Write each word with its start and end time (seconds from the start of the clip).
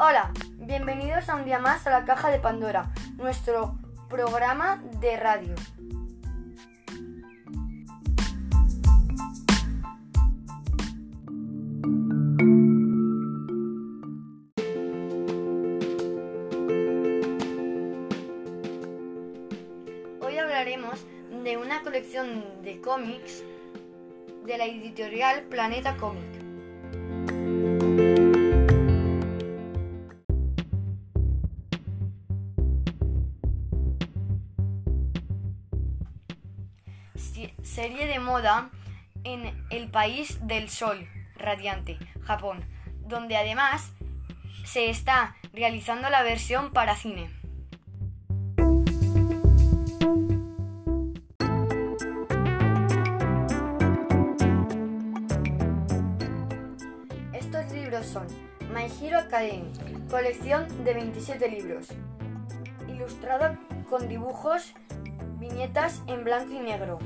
Hola, 0.00 0.30
bienvenidos 0.60 1.28
a 1.28 1.34
un 1.34 1.44
día 1.44 1.58
más 1.58 1.84
a 1.88 1.90
la 1.90 2.04
Caja 2.04 2.30
de 2.30 2.38
Pandora, 2.38 2.92
nuestro 3.16 3.76
programa 4.08 4.80
de 5.00 5.16
radio. 5.16 5.56
De 20.68 21.56
una 21.56 21.80
colección 21.80 22.62
de 22.62 22.78
cómics 22.82 23.42
de 24.44 24.58
la 24.58 24.66
editorial 24.66 25.44
Planeta 25.44 25.96
Cómic. 25.96 26.26
Serie 37.62 38.06
de 38.06 38.18
moda 38.18 38.70
en 39.24 39.64
el 39.70 39.90
país 39.90 40.46
del 40.46 40.68
sol 40.68 41.08
radiante, 41.36 41.96
Japón, 42.24 42.62
donde 43.06 43.38
además 43.38 43.92
se 44.66 44.90
está 44.90 45.34
realizando 45.54 46.10
la 46.10 46.22
versión 46.22 46.74
para 46.74 46.94
cine. 46.94 47.37
Estos 57.50 57.72
libros 57.72 58.04
son 58.04 58.26
My 58.74 58.92
Hero 59.00 59.20
Academy, 59.20 59.72
colección 60.10 60.84
de 60.84 60.92
27 60.92 61.48
libros, 61.48 61.88
ilustrada 62.86 63.58
con 63.88 64.06
dibujos, 64.06 64.74
viñetas 65.38 66.02
en 66.08 66.24
blanco 66.24 66.52
y 66.52 66.58
negro. 66.58 66.98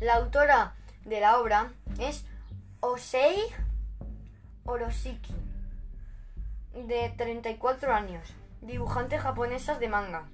La 0.00 0.16
autora 0.16 0.74
de 1.04 1.20
la 1.20 1.38
obra 1.38 1.70
es 2.00 2.24
Osei 2.80 3.38
Oroshiki, 4.64 5.32
de 6.74 7.14
34 7.16 7.94
años, 7.94 8.34
dibujante 8.62 9.16
japonesa 9.16 9.78
de 9.78 9.88
manga. 9.88 10.28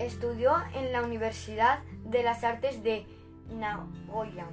Estudió 0.00 0.56
en 0.74 0.92
la 0.92 1.02
Universidad 1.02 1.80
de 2.06 2.22
las 2.22 2.42
Artes 2.42 2.82
de 2.82 3.04
Nagoya. 3.52 4.46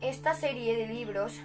Esta 0.00 0.34
serie 0.34 0.76
de 0.76 0.88
libros 0.88 1.40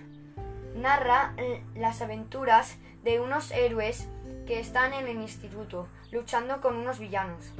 narra 0.75 1.35
las 1.75 2.01
aventuras 2.01 2.79
de 3.03 3.19
unos 3.19 3.51
héroes 3.51 4.09
que 4.47 4.59
están 4.59 4.93
en 4.93 5.07
el 5.07 5.21
instituto 5.21 5.87
luchando 6.11 6.59
con 6.59 6.75
unos 6.75 6.97
villanos. 6.97 7.53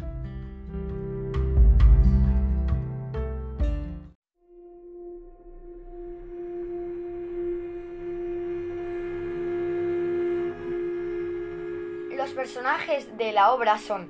Los 12.29 12.35
personajes 12.35 13.17
de 13.17 13.31
la 13.31 13.51
obra 13.53 13.79
son 13.79 14.07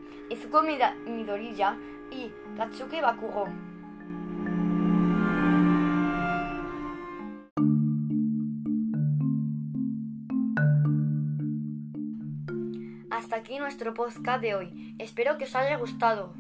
Mida- 0.62 0.94
Midoriya 1.06 1.78
y 2.12 2.30
Katsuki 2.58 3.00
Bakugo. 3.00 3.48
Hasta 13.12 13.36
aquí 13.38 13.58
nuestro 13.60 13.94
podcast 13.94 14.42
de 14.42 14.56
hoy. 14.56 14.96
Espero 15.00 15.38
que 15.38 15.46
os 15.46 15.56
haya 15.56 15.78
gustado. 15.78 16.34